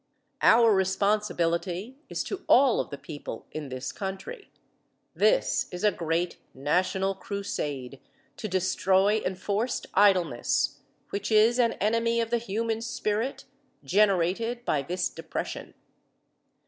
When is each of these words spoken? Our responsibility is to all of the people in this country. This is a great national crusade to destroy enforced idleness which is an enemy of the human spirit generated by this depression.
Our 0.41 0.73
responsibility 0.73 1.99
is 2.09 2.23
to 2.23 2.43
all 2.47 2.79
of 2.79 2.89
the 2.89 2.97
people 2.97 3.45
in 3.51 3.69
this 3.69 3.91
country. 3.91 4.49
This 5.13 5.67
is 5.71 5.83
a 5.83 5.91
great 5.91 6.37
national 6.55 7.13
crusade 7.13 7.99
to 8.37 8.47
destroy 8.47 9.19
enforced 9.23 9.85
idleness 9.93 10.79
which 11.11 11.31
is 11.31 11.59
an 11.59 11.73
enemy 11.73 12.19
of 12.19 12.31
the 12.31 12.39
human 12.39 12.81
spirit 12.81 13.45
generated 13.85 14.65
by 14.65 14.81
this 14.81 15.07
depression. 15.07 15.75